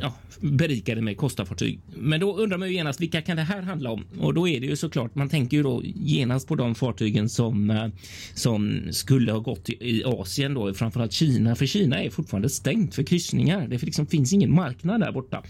ja, 0.00 0.14
berikade 0.40 1.00
med 1.00 1.16
Costa-fartyg. 1.16 1.80
Men 1.94 2.20
då 2.20 2.36
undrar 2.36 2.58
man 2.58 2.68
ju 2.68 2.74
genast 2.74 3.00
vilka 3.00 3.22
kan 3.22 3.36
det 3.36 3.42
här 3.42 3.62
handla 3.62 3.90
om? 3.90 4.04
Och 4.20 4.34
då 4.34 4.48
är 4.48 4.60
det 4.60 4.66
ju 4.66 4.76
såklart, 4.76 5.14
man 5.14 5.28
tänker 5.28 5.56
ju 5.56 5.62
då 5.62 5.82
genast 5.84 6.48
på 6.48 6.54
de 6.54 6.74
fartygen 6.74 7.28
som, 7.28 7.70
eh, 7.70 7.86
som 8.34 8.80
skulle 8.90 9.32
ha 9.32 9.38
gått 9.38 9.68
i, 9.68 10.02
Asien 10.04 10.54
då, 10.54 10.74
framförallt 10.74 11.12
Kina. 11.12 11.54
För 11.54 11.66
Kina 11.66 12.02
är 12.02 12.10
fortfarande 12.10 12.48
stängt 12.48 12.94
för 12.94 13.02
kryssningar. 13.02 13.68
Det 13.68 13.82
liksom 13.82 14.06
finns 14.06 14.32
ingen 14.32 14.54
marknad 14.54 15.00
där 15.00 15.12
borta. 15.12 15.42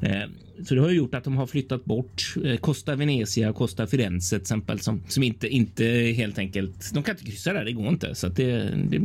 Eh, 0.00 0.30
så 0.64 0.74
det 0.74 0.80
har 0.80 0.90
gjort 0.90 1.14
att 1.14 1.24
de 1.24 1.36
har 1.36 1.46
flyttat 1.46 1.84
bort 1.84 2.34
eh, 2.44 2.56
Costa 2.56 2.94
Venezia 2.94 3.52
Costa 3.52 3.86
Firenze 3.86 4.36
till 4.36 4.42
exempel 4.42 4.80
som, 4.80 5.02
som 5.08 5.22
inte, 5.22 5.48
inte 5.48 5.84
helt 6.16 6.38
enkelt, 6.38 6.94
de 6.94 7.02
kan 7.02 7.14
inte 7.14 7.24
kryssa 7.24 7.52
där, 7.52 7.64
det 7.64 7.72
går 7.72 7.88
inte. 7.88 8.14
Så 8.14 8.26
att 8.26 8.36
det, 8.36 8.74
det, 8.88 9.00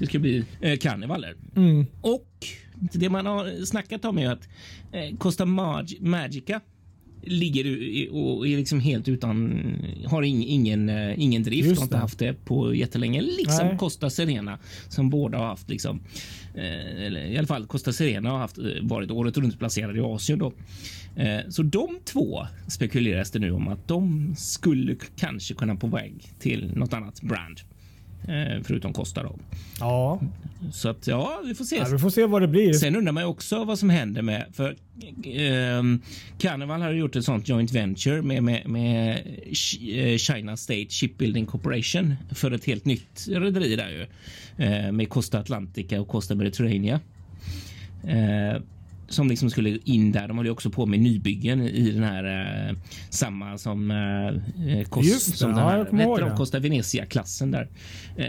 det 0.00 0.06
ska 0.06 0.18
bli 0.18 0.44
eh, 0.60 0.78
karnevaler. 0.78 1.34
Mm. 1.56 1.86
Och 2.00 2.28
det 2.92 3.08
man 3.08 3.26
har 3.26 3.64
snackat 3.64 4.04
om 4.04 4.18
är 4.18 4.30
att 4.30 4.48
eh, 4.92 5.16
Costa 5.18 5.44
Mag 5.44 5.92
Magica 6.00 6.60
ligger 7.24 7.64
och 8.14 8.48
är 8.48 8.56
liksom 8.56 8.80
helt 8.80 9.08
utan, 9.08 9.62
har 10.06 10.22
ing, 10.22 10.44
ingen, 10.44 10.88
eh, 10.88 11.20
ingen 11.20 11.42
drift 11.42 11.68
Just 11.68 11.78
och 11.78 11.84
inte 11.84 11.94
det. 11.96 12.00
haft 12.00 12.18
det 12.18 12.44
på 12.44 12.74
jättelänge. 12.74 13.20
Liksom 13.22 13.66
Nej. 13.66 13.78
Costa 13.78 14.10
Serena 14.10 14.58
som 14.88 15.10
båda 15.10 15.38
har 15.38 15.46
haft 15.46 15.70
liksom, 15.70 16.00
eh, 16.54 17.04
eller 17.06 17.24
i 17.24 17.38
alla 17.38 17.46
fall 17.46 17.66
Costa 17.66 17.92
Serena 17.92 18.30
har 18.30 18.38
haft, 18.38 18.58
varit 18.82 19.10
året 19.10 19.36
runt 19.36 19.58
placerade 19.58 19.98
i 19.98 20.02
Asien 20.02 20.38
då. 20.38 20.52
Så 21.48 21.62
de 21.62 21.98
två 22.04 22.46
spekuleras 22.68 23.30
det 23.30 23.38
nu 23.38 23.50
om 23.52 23.68
att 23.68 23.88
de 23.88 24.34
skulle 24.36 24.96
kanske 25.16 25.54
kunna 25.54 25.76
på 25.76 25.86
väg 25.86 26.32
till 26.38 26.72
något 26.74 26.92
annat 26.92 27.22
brand. 27.22 27.60
Eh, 28.28 28.62
förutom 28.64 28.92
Costa 28.92 29.22
då. 29.22 29.36
Ja, 29.80 30.20
Så 30.72 30.88
att 30.88 31.06
ja, 31.06 31.40
vi 31.44 31.54
får 31.54 31.64
se. 31.64 31.76
ja, 31.76 31.86
vi 31.92 31.98
får 31.98 32.10
se 32.10 32.26
vad 32.26 32.42
det 32.42 32.48
blir. 32.48 32.72
Sen 32.72 32.96
undrar 32.96 33.12
man 33.12 33.22
ju 33.22 33.28
också 33.28 33.64
vad 33.64 33.78
som 33.78 33.90
händer 33.90 34.22
med... 34.22 34.46
För 34.52 34.76
ehm, 35.24 36.02
Carnival 36.38 36.82
har 36.82 36.92
gjort 36.92 37.16
ett 37.16 37.24
sånt 37.24 37.48
joint 37.48 37.72
venture 37.72 38.22
med, 38.22 38.42
med, 38.42 38.68
med 38.68 39.16
eh, 39.16 40.16
China 40.16 40.56
State 40.56 40.86
Shipbuilding 40.90 41.46
Corporation 41.46 42.14
för 42.34 42.50
ett 42.50 42.64
helt 42.64 42.84
nytt 42.84 43.26
rederi 43.28 43.76
där 43.76 43.88
ju. 43.90 44.06
Eh, 44.64 44.92
med 44.92 45.08
Costa 45.08 45.38
Atlantica 45.38 46.00
och 46.00 46.08
Costa 46.08 46.34
Mediterranea. 46.34 47.00
Eh, 48.04 48.62
som 49.12 49.28
liksom 49.28 49.50
skulle 49.50 49.78
in 49.84 50.12
där. 50.12 50.28
De 50.28 50.36
håller 50.36 50.48
ju 50.48 50.52
också 50.52 50.70
på 50.70 50.86
med 50.86 51.00
nybyggen 51.00 51.60
i 51.62 51.90
den 51.90 52.02
här 52.02 52.24
eh, 52.70 52.76
samma 53.10 53.58
som, 53.58 53.90
eh, 53.90 53.96
eh, 53.96 54.86
Cos- 54.88 55.02
Just 55.02 55.30
det, 55.32 55.36
som 55.38 55.50
den 55.50 55.58
ja, 55.58 55.68
här 55.70 56.20
de? 56.28 56.36
Costa 56.36 56.58
Venezia-klassen 56.58 57.50
där. 57.50 57.68
Eh, 58.16 58.26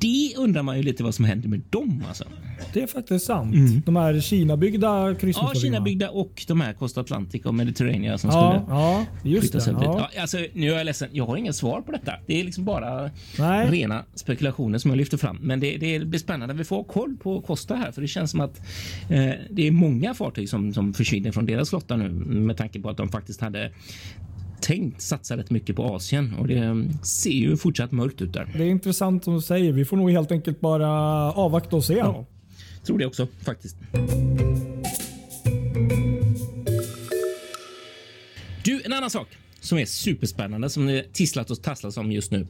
det 0.00 0.32
undrar 0.36 0.62
man 0.62 0.76
ju 0.76 0.82
lite 0.82 1.02
vad 1.02 1.14
som 1.14 1.24
händer 1.24 1.48
med 1.48 1.60
dem 1.70 2.04
alltså. 2.08 2.24
Det 2.72 2.82
är 2.82 2.86
faktiskt 2.86 3.26
sant. 3.26 3.56
De 3.86 3.96
här 3.96 4.20
Kina-byggda 4.20 4.94
Mm. 4.94 5.16
Ja. 5.36 5.52
Kina-byggda 5.54 6.10
och 6.10 6.44
de 6.48 6.60
här 6.60 6.72
Costa 6.72 7.00
Atlantic 7.00 7.44
och 7.44 7.54
Mediterranean 7.54 8.18
som 8.18 8.30
Ja, 8.30 8.62
skulle 8.64 8.78
ja, 8.78 9.04
just 9.22 9.40
flyttas 9.40 9.64
det. 9.64 9.70
upp. 9.72 9.78
Ja. 9.82 10.10
Ja, 10.14 10.20
alltså, 10.20 10.38
nu 10.52 10.70
är 10.72 10.76
jag 10.76 10.84
ledsen, 10.84 11.08
jag 11.12 11.26
har 11.26 11.36
inget 11.36 11.56
svar 11.56 11.80
på 11.80 11.92
detta. 11.92 12.12
Det 12.26 12.40
är 12.40 12.44
liksom 12.44 12.64
bara 12.64 13.10
Nej. 13.38 13.68
rena 13.70 14.04
spekulationer 14.14 14.78
som 14.78 14.90
jag 14.90 14.98
lyfter 14.98 15.16
fram. 15.16 15.36
Men 15.40 15.60
det, 15.60 15.76
det 15.76 15.98
blir 16.06 16.18
spännande. 16.20 16.54
Vi 16.54 16.64
får 16.64 16.76
ha 16.76 16.84
koll 16.84 17.16
på 17.22 17.40
Costa 17.40 17.74
här, 17.74 17.92
för 17.92 18.02
det 18.02 18.08
känns 18.08 18.30
som 18.30 18.40
att 18.40 18.58
eh, 19.10 19.30
det 19.50 19.66
är 19.66 19.70
många 19.70 20.14
fartyg 20.24 20.48
som, 20.48 20.72
som 20.74 20.94
försvinner 20.94 21.32
från 21.32 21.46
deras 21.46 21.70
flottar 21.70 21.96
nu 21.96 22.08
med 22.24 22.56
tanke 22.56 22.80
på 22.80 22.90
att 22.90 22.96
de 22.96 23.08
faktiskt 23.08 23.40
hade 23.40 23.72
tänkt 24.60 25.00
satsa 25.02 25.36
rätt 25.36 25.50
mycket 25.50 25.76
på 25.76 25.84
Asien 25.94 26.34
och 26.34 26.48
det 26.48 26.88
ser 27.02 27.30
ju 27.30 27.56
fortsatt 27.56 27.92
mörkt 27.92 28.22
ut 28.22 28.32
där. 28.32 28.52
Det 28.56 28.64
är 28.64 28.68
intressant 28.68 29.24
som 29.24 29.34
du 29.34 29.40
säger. 29.40 29.72
Vi 29.72 29.84
får 29.84 29.96
nog 29.96 30.10
helt 30.10 30.32
enkelt 30.32 30.60
bara 30.60 30.88
avvakta 31.32 31.76
och 31.76 31.84
se. 31.84 31.94
Ja, 31.94 32.26
tror 32.86 32.98
det 32.98 33.06
också 33.06 33.26
faktiskt. 33.44 33.76
Du, 38.64 38.82
en 38.84 38.92
annan 38.92 39.10
sak 39.10 39.28
som 39.60 39.78
är 39.78 39.84
superspännande 39.84 40.70
som 40.70 40.86
det 40.86 41.12
tisslat 41.12 41.50
och 41.50 41.62
tasslas 41.62 41.96
om 41.96 42.12
just 42.12 42.30
nu. 42.32 42.46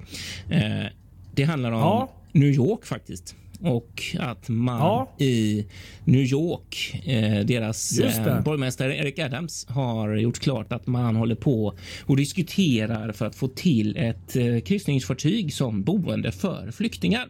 Eh, 0.50 0.86
det 1.34 1.44
handlar 1.44 1.72
om 1.72 1.78
Ja. 1.80 2.12
New 2.32 2.48
York 2.48 2.84
faktiskt. 2.86 3.36
Och 3.64 4.02
att 4.18 4.48
man 4.48 4.78
Ja. 4.78 5.24
i 5.24 5.66
New 6.04 6.20
York, 6.22 7.00
eh, 7.04 7.44
deras 7.46 7.98
eh, 7.98 8.42
borgmästare 8.42 8.96
Eric 8.96 9.18
Adams 9.18 9.66
har 9.68 10.16
gjort 10.16 10.38
klart 10.38 10.72
att 10.72 10.86
man 10.86 11.16
håller 11.16 11.34
på 11.34 11.74
och 12.06 12.16
diskuterar 12.16 13.12
för 13.12 13.26
att 13.26 13.34
få 13.34 13.48
till 13.48 13.96
ett 13.96 14.36
eh, 14.36 14.58
kryssningsfartyg 14.60 15.54
som 15.54 15.82
boende 15.82 16.32
för 16.32 16.70
flyktingar. 16.70 17.28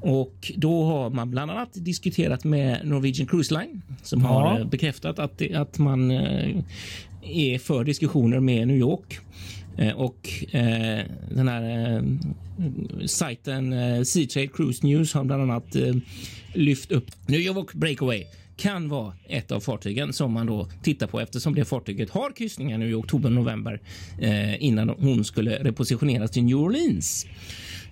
Och 0.00 0.52
då 0.56 0.84
har 0.84 1.10
man 1.10 1.30
bland 1.30 1.50
annat 1.50 1.70
diskuterat 1.74 2.44
med 2.44 2.80
Norwegian 2.84 3.26
Cruise 3.28 3.54
Line 3.54 3.82
som 4.02 4.20
Ja. 4.20 4.26
har 4.28 4.60
eh, 4.60 4.66
bekräftat 4.66 5.18
att, 5.18 5.42
att 5.54 5.78
man 5.78 6.10
eh, 6.10 6.56
är 7.22 7.58
för 7.58 7.84
diskussioner 7.84 8.40
med 8.40 8.68
New 8.68 8.76
York. 8.76 9.18
Eh, 9.78 9.92
och 9.92 10.28
eh, 10.54 11.04
den 11.30 11.48
här 11.48 11.96
eh, 11.96 12.02
sajten 13.06 13.72
eh, 13.72 14.02
Seatrade 14.02 14.46
Cruise 14.46 14.86
News 14.86 15.14
har 15.14 15.24
bland 15.24 15.42
annat 15.42 15.76
eh, 15.76 15.94
lyft 16.54 16.92
upp 16.92 17.06
New 17.26 17.40
York 17.40 17.72
Breakaway 17.72 18.24
kan 18.56 18.88
vara 18.88 19.12
ett 19.28 19.52
av 19.52 19.60
fartygen 19.60 20.12
som 20.12 20.32
man 20.32 20.46
då 20.46 20.68
tittar 20.82 21.06
på 21.06 21.20
eftersom 21.20 21.54
det 21.54 21.64
fartyget 21.64 22.10
har 22.10 22.30
kryssningar 22.30 22.78
nu 22.78 22.90
i 22.90 22.94
oktober 22.94 23.30
november 23.30 23.80
eh, 24.20 24.64
innan 24.64 24.88
hon 24.88 25.24
skulle 25.24 25.64
repositioneras 25.64 26.30
till 26.30 26.44
New 26.44 26.56
Orleans. 26.56 27.26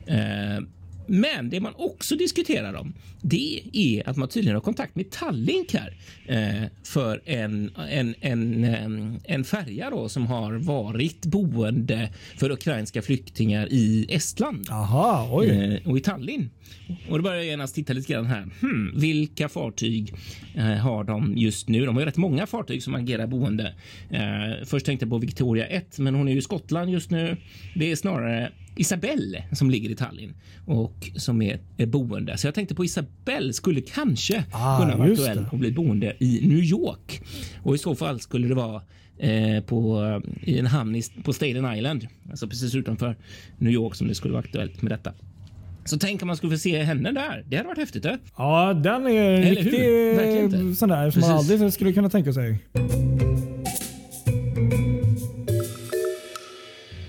Eh, 0.06 0.64
men 1.10 1.50
det 1.50 1.60
man 1.60 1.74
också 1.76 2.16
diskuterar 2.16 2.74
om 2.74 2.94
det 3.22 3.60
är 3.72 4.08
att 4.08 4.16
man 4.16 4.28
tydligen 4.28 4.54
har 4.56 4.60
kontakt 4.60 4.96
med 4.96 5.10
Tallink 5.10 5.74
här 5.74 5.94
eh, 6.26 6.68
för 6.84 7.22
en, 7.24 7.70
en, 7.90 8.14
en, 8.20 9.20
en 9.24 9.44
färja 9.44 9.90
då 9.90 10.08
som 10.08 10.26
har 10.26 10.52
varit 10.52 11.26
boende 11.26 12.12
för 12.36 12.50
ukrainska 12.50 13.02
flyktingar 13.02 13.68
i 13.70 14.06
Estland. 14.08 14.70
Aha, 14.70 15.28
oj. 15.32 15.48
Eh, 15.48 15.88
och 15.90 15.98
i 15.98 16.00
Tallinn. 16.00 16.50
Och 17.08 17.18
då 17.18 17.22
börjar 17.22 17.36
jag 17.36 17.46
genast 17.46 17.74
titta 17.74 17.92
lite 17.92 18.12
grann 18.12 18.26
här. 18.26 18.48
Hmm, 18.60 18.92
vilka 18.94 19.48
fartyg 19.48 20.14
eh, 20.54 20.64
har 20.64 21.04
de 21.04 21.36
just 21.36 21.68
nu? 21.68 21.86
De 21.86 21.94
har 21.94 22.02
ju 22.02 22.06
rätt 22.06 22.16
många 22.16 22.46
fartyg 22.46 22.82
som 22.82 22.94
agerar 22.94 23.26
boende. 23.26 23.74
Eh, 24.10 24.64
först 24.64 24.86
tänkte 24.86 25.04
jag 25.04 25.10
på 25.10 25.18
Victoria 25.18 25.66
1, 25.66 25.98
men 25.98 26.14
hon 26.14 26.28
är 26.28 26.32
ju 26.32 26.38
i 26.38 26.42
Skottland 26.42 26.90
just 26.90 27.10
nu. 27.10 27.36
Det 27.74 27.90
är 27.90 27.96
snarare 27.96 28.52
Isabelle 28.76 29.44
som 29.52 29.70
ligger 29.70 29.90
i 29.90 29.94
Tallinn 29.94 30.34
och 30.66 31.10
som 31.16 31.42
är, 31.42 31.60
är 31.76 31.86
boende. 31.86 32.38
Så 32.38 32.46
jag 32.46 32.54
tänkte 32.54 32.74
på 32.74 32.84
Isabelle 32.84 33.52
skulle 33.52 33.80
kanske 33.80 34.44
Ah, 34.52 34.80
kunna 34.80 34.96
vara 34.96 35.10
aktuell 35.12 35.36
det. 35.36 35.46
och 35.52 35.58
bli 35.58 35.72
boende 35.72 36.16
i 36.18 36.46
New 36.48 36.58
York. 36.64 37.22
Och 37.62 37.74
i 37.74 37.78
så 37.78 37.94
fall 37.94 38.20
skulle 38.20 38.48
det 38.48 38.54
vara 38.54 38.82
eh, 39.18 39.62
på, 39.64 40.04
i 40.42 40.58
en 40.58 40.66
hamn 40.66 40.94
i, 40.96 41.02
på 41.24 41.32
Staten 41.32 41.74
Island, 41.76 42.06
alltså 42.30 42.48
precis 42.48 42.74
utanför 42.74 43.16
New 43.58 43.72
York 43.72 43.94
som 43.94 44.08
det 44.08 44.14
skulle 44.14 44.32
vara 44.32 44.42
aktuellt 44.44 44.82
med 44.82 44.92
detta. 44.92 45.12
Så 45.84 45.98
tänk 45.98 46.22
om 46.22 46.26
man 46.26 46.36
skulle 46.36 46.52
få 46.52 46.58
se 46.58 46.82
henne 46.82 47.12
där. 47.12 47.44
Det 47.48 47.56
hade 47.56 47.66
varit 47.68 47.78
häftigt. 47.78 48.04
Eh? 48.04 48.14
Ja, 48.36 48.74
den 48.74 49.06
är 49.06 49.30
en 49.32 49.42
riktig 49.54 50.44
inte. 50.44 50.74
sån 50.74 50.88
där 50.88 51.10
som 51.10 51.20
man 51.20 51.30
Precis. 51.38 51.52
aldrig 51.52 51.72
skulle 51.72 51.92
kunna 51.92 52.10
tänka 52.10 52.32
sig. 52.32 52.58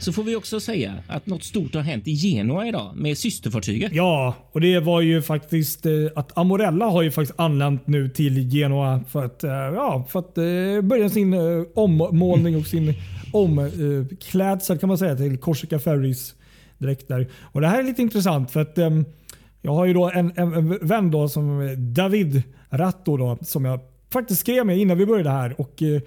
Så 0.01 0.13
får 0.13 0.24
vi 0.24 0.36
också 0.36 0.60
säga 0.60 0.93
att 1.08 1.25
något 1.25 1.43
stort 1.43 1.75
har 1.75 1.81
hänt 1.81 2.08
i 2.08 2.15
Genua 2.15 2.67
idag 2.67 2.91
med 2.96 3.17
systerfartyget. 3.17 3.93
Ja, 3.93 4.36
och 4.51 4.62
det 4.62 4.79
var 4.79 5.01
ju 5.01 5.22
faktiskt 5.22 5.86
eh, 5.86 5.93
att 6.15 6.38
Amorella 6.38 6.86
har 6.86 7.01
ju 7.01 7.12
faktiskt 7.12 7.39
anlänt 7.39 7.88
nu 7.88 8.10
till 8.10 8.50
Genua 8.51 9.03
för 9.10 9.25
att, 9.25 9.43
eh, 9.43 9.51
ja, 9.51 10.05
för 10.10 10.20
att 10.20 10.38
eh, 10.38 10.81
börja 10.81 11.10
sin 11.10 11.36
ommålning 11.75 12.58
och 12.58 12.65
sin 12.65 12.93
omklädsel 13.34 14.77
kan 14.77 14.89
man 14.89 14.98
säga 14.98 15.15
till 15.15 15.38
Korsika 15.38 15.79
Ferries 15.79 16.36
direkt 16.77 17.08
där. 17.08 17.27
Och 17.41 17.62
Det 17.62 17.67
här 17.67 17.79
är 17.79 17.84
lite 17.84 18.01
intressant 18.01 18.51
för 18.51 18.62
att 18.62 18.77
ehm, 18.77 19.05
jag 19.62 19.74
har 19.74 19.86
ju 19.86 19.93
då 19.93 20.10
en, 20.10 20.34
en 20.38 20.88
vän 20.88 21.12
då 21.12 21.29
som 21.29 21.75
David 21.93 22.43
Ratto 22.70 23.17
då, 23.17 23.38
som 23.41 23.65
jag 23.65 23.79
faktiskt 24.13 24.39
skrev 24.39 24.65
med 24.65 24.77
innan 24.77 24.98
vi 24.98 25.05
började 25.05 25.29
här. 25.29 25.62
Och, 25.62 25.81
eh, 25.81 26.01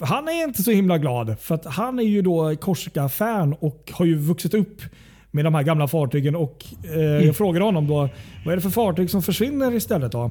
han 0.00 0.28
är 0.28 0.44
inte 0.44 0.62
så 0.62 0.70
himla 0.70 0.98
glad 0.98 1.36
för 1.40 1.54
att 1.54 1.64
han 1.64 1.98
är 1.98 2.02
ju 2.02 2.22
då 2.22 2.56
Korsika-fan 2.56 3.54
och 3.60 3.92
har 3.94 4.04
ju 4.04 4.18
vuxit 4.18 4.54
upp 4.54 4.82
med 5.30 5.44
de 5.44 5.54
här 5.54 5.62
gamla 5.62 5.88
fartygen. 5.88 6.36
Och, 6.36 6.64
eh, 6.84 6.94
mm. 6.94 7.26
Jag 7.26 7.36
frågade 7.36 7.64
honom 7.64 7.86
då 7.86 8.08
vad 8.44 8.52
är 8.52 8.56
det 8.56 8.62
för 8.62 8.70
fartyg 8.70 9.10
som 9.10 9.22
försvinner 9.22 9.74
istället. 9.74 10.12
Då, 10.12 10.30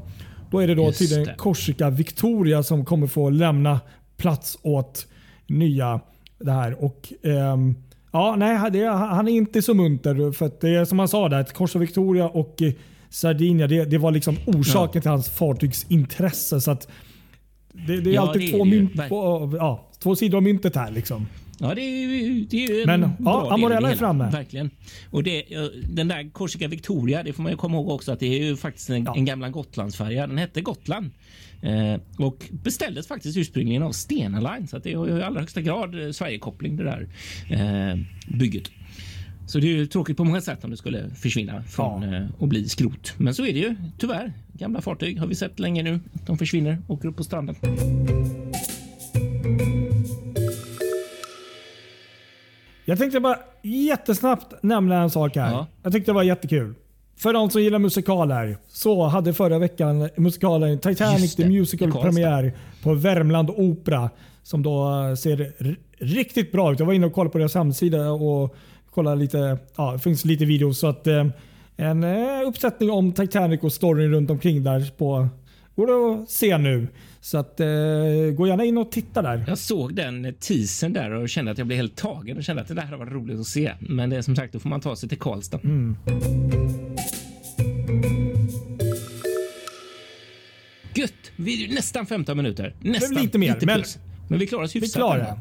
då 0.51 0.59
är 0.59 0.67
det 0.67 0.75
då 0.75 0.91
tydligen 0.91 1.37
Korsika 1.37 1.89
Victoria 1.89 2.63
som 2.63 2.85
kommer 2.85 3.07
få 3.07 3.29
lämna 3.29 3.79
plats 4.17 4.57
åt 4.61 5.07
nya 5.47 5.99
det 6.39 6.51
här. 6.51 6.83
Och, 6.83 7.13
ehm, 7.23 7.75
ja, 8.11 8.35
nej, 8.37 8.71
det, 8.71 8.85
han 8.85 9.27
är 9.27 9.31
inte 9.31 9.61
så 9.61 9.73
munter. 9.73 10.31
För 10.31 10.45
att 10.45 10.61
det 10.61 10.69
är 10.69 10.85
som 10.85 10.99
han 10.99 11.07
sa, 11.07 11.29
där, 11.29 11.39
att 11.39 11.53
Korsa 11.53 11.79
Victoria 11.79 12.27
och 12.27 12.61
Sardinia 13.09 13.67
det, 13.67 13.85
det 13.85 13.97
var 13.97 14.11
liksom 14.11 14.37
orsaken 14.45 14.99
ja. 14.99 15.01
till 15.01 15.11
hans 15.11 15.29
fartygsintresse. 15.29 16.61
Så 16.61 16.71
att 16.71 16.87
det, 17.73 18.01
det 18.01 18.09
är 18.09 18.13
ja, 18.13 18.21
alltid 18.21 18.41
det 18.41 18.51
två, 18.51 18.61
är 18.61 18.65
mynt, 18.65 19.09
på, 19.09 19.53
ja, 19.57 19.89
två 19.99 20.15
sidor 20.15 20.37
av 20.37 20.43
myntet 20.43 20.75
här. 20.75 20.91
Liksom. 20.91 21.27
Ja, 21.59 21.75
det 21.75 21.81
är, 21.81 22.45
det 22.49 22.65
är 22.65 22.85
Men 22.85 23.11
ja, 23.19 23.53
Amorella 23.53 23.91
är 23.91 23.95
framme. 23.95 24.29
Verkligen. 24.31 24.69
Och 25.09 25.23
det, 25.23 25.43
den 25.89 26.07
där 26.07 26.29
Corsica 26.29 26.67
Victoria, 26.67 27.23
det 27.23 27.33
får 27.33 27.43
man 27.43 27.51
ju 27.51 27.57
komma 27.57 27.77
ihåg 27.77 27.89
också 27.89 28.11
att 28.11 28.19
det 28.19 28.39
är 28.39 28.43
ju 28.43 28.55
faktiskt 28.55 28.89
en, 28.89 29.03
ja. 29.03 29.15
en 29.15 29.25
gamla 29.25 29.49
Gotlandsfärja. 29.49 30.27
Den 30.27 30.37
hette 30.37 30.61
Gotland 30.61 31.11
eh, 31.61 32.25
och 32.25 32.49
beställdes 32.51 33.07
faktiskt 33.07 33.37
ursprungligen 33.37 33.83
av 33.83 33.91
Stena 33.91 34.39
Line. 34.39 34.67
Så 34.67 34.77
det 34.77 34.91
är 34.91 35.17
i 35.19 35.23
allra 35.23 35.39
högsta 35.39 35.61
grad 35.61 36.05
eh, 36.05 36.11
Sverigekoppling 36.11 36.77
det 36.77 36.83
där 36.83 37.07
eh, 37.49 37.99
bygget. 38.27 38.71
Så 39.45 39.59
det 39.59 39.67
är 39.67 39.75
ju 39.75 39.85
tråkigt 39.85 40.17
på 40.17 40.23
många 40.23 40.41
sätt 40.41 40.63
om 40.63 40.71
det 40.71 40.77
skulle 40.77 41.09
försvinna 41.09 41.63
från 41.63 42.01
ja. 42.01 42.21
och 42.37 42.43
eh, 42.43 42.49
bli 42.49 42.69
skrot. 42.69 43.13
Men 43.17 43.33
så 43.35 43.45
är 43.45 43.53
det 43.53 43.59
ju 43.59 43.75
tyvärr. 43.97 44.33
Gamla 44.53 44.81
fartyg 44.81 45.19
har 45.19 45.27
vi 45.27 45.35
sett 45.35 45.59
länge 45.59 45.83
nu. 45.83 45.99
De 46.25 46.37
försvinner, 46.37 46.77
åker 46.87 47.07
upp 47.07 47.17
på 47.17 47.23
stranden. 47.23 47.55
Jag 52.85 52.97
tänkte 52.97 53.19
bara 53.19 53.37
jättesnabbt 53.61 54.63
nämna 54.63 55.01
en 55.01 55.09
sak 55.09 55.35
här. 55.35 55.51
Ja. 55.51 55.67
Jag 55.83 55.93
tyckte 55.93 56.11
det 56.11 56.15
var 56.15 56.23
jättekul. 56.23 56.75
För 57.17 57.33
de 57.33 57.49
som 57.49 57.61
gillar 57.61 57.79
musikaler 57.79 58.57
så 58.69 59.07
hade 59.07 59.33
förra 59.33 59.59
veckan 59.59 60.09
musikalen 60.17 60.79
Titanic 60.79 61.35
the 61.35 61.49
Musical 61.49 61.91
premiär 61.91 62.53
på 62.83 62.93
Värmland 62.93 63.49
Opera. 63.49 64.09
Som 64.43 64.63
då 64.63 65.05
eh, 65.09 65.15
ser 65.15 65.53
riktigt 65.97 66.51
bra 66.51 66.73
ut. 66.73 66.79
Jag 66.79 66.85
var 66.85 66.93
inne 66.93 67.05
och 67.05 67.13
kollade 67.13 67.31
på 67.31 67.37
deras 67.37 67.55
hemsida 67.55 68.11
och 68.11 68.55
kollade 68.93 69.15
lite. 69.15 69.57
Ja, 69.75 69.91
det 69.91 69.99
finns 69.99 70.25
lite 70.25 70.45
videos. 70.45 70.79
Så 70.79 70.87
att, 70.87 71.07
eh, 71.07 71.25
en 71.77 72.03
eh, 72.03 72.47
uppsättning 72.47 72.91
om 72.91 73.13
Titanic 73.13 73.63
och 73.63 73.73
storyn 73.73 74.11
runt 74.11 74.29
omkring 74.29 74.63
där 74.63 74.91
på 74.97 75.27
går 75.75 76.21
att 76.21 76.29
se 76.29 76.57
nu. 76.57 76.87
Så 77.21 77.37
att, 77.37 77.59
eh, 77.59 77.67
gå 78.37 78.47
gärna 78.47 78.65
in 78.65 78.77
och 78.77 78.91
titta 78.91 79.21
där. 79.21 79.43
Jag 79.47 79.57
såg 79.57 79.95
den 79.95 80.33
teasern 80.39 80.93
där 80.93 81.11
och 81.11 81.29
kände 81.29 81.51
att 81.51 81.57
jag 81.57 81.67
blev 81.67 81.77
helt 81.77 81.95
tagen 81.95 82.37
och 82.37 82.43
kände 82.43 82.61
att 82.61 82.67
det 82.67 82.73
där 82.73 82.97
var 82.97 83.05
roligt 83.05 83.39
att 83.39 83.47
se. 83.47 83.73
Men 83.79 84.09
det 84.09 84.17
är 84.17 84.21
som 84.21 84.35
sagt, 84.35 84.53
då 84.53 84.59
får 84.59 84.69
man 84.69 84.81
ta 84.81 84.95
sig 84.95 85.09
till 85.09 85.19
Karlstad. 85.19 85.59
Mm. 85.63 85.97
Gött! 90.95 91.13
Vi 91.35 91.65
är 91.65 91.75
nästan 91.75 92.05
15 92.05 92.37
minuter. 92.37 92.75
Nästan. 92.79 93.21
Lite 93.21 93.37
mer. 93.37 93.53
Lite 93.53 93.65
men, 93.65 93.83
men 94.33 94.39
vi 94.39 94.47
klarar 94.47 94.63
oss 94.63 94.75
hyfsat. 94.75 94.89
Vi 94.89 94.93
klarar 94.93 95.39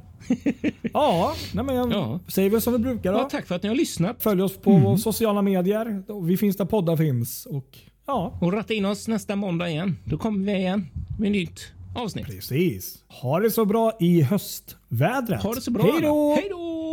ja, 0.93 1.35
nej 1.55 1.65
men 1.65 1.75
jag 1.75 1.93
ja. 1.93 2.21
säger 2.29 2.51
väl 2.51 2.61
som 2.61 2.73
vi 2.73 2.79
brukar. 2.79 3.13
Då. 3.13 3.19
Ja, 3.19 3.29
tack 3.31 3.47
för 3.47 3.55
att 3.55 3.63
ni 3.63 3.69
har 3.69 3.77
lyssnat. 3.77 4.23
Följ 4.23 4.43
oss 4.43 4.57
på 4.57 4.71
mm. 4.71 4.99
sociala 4.99 5.43
medier. 5.43 6.03
Vi 6.27 6.37
finns 6.37 6.57
där 6.57 6.65
poddar 6.65 6.97
finns. 6.97 7.47
Och 7.47 7.79
Ja. 8.07 8.39
Och 8.41 8.53
ratta 8.53 8.75
in 8.75 8.85
oss 8.85 9.09
nästa 9.09 9.37
måndag 9.37 9.71
igen. 9.71 9.97
Då 10.05 10.19
kommer 10.19 10.53
vi 10.53 10.59
igen 10.59 10.87
med 11.19 11.33
nytt 11.33 11.61
avsnitt. 11.97 12.27
Precis. 12.27 13.05
Ha 13.09 13.41
det 13.41 13.51
så 13.51 13.65
bra 13.65 13.93
i 14.01 14.23
höstvädret. 14.23 15.43
Ha 15.43 15.55
det 15.55 15.61
så 15.61 15.71
bra. 15.71 15.83
Hej 15.83 16.49
då! 16.51 16.93